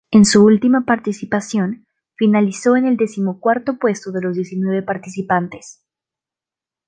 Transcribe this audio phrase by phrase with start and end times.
[0.09, 5.85] En su última participación finalizó en el decimocuarto puesto de los diecinueve participantes.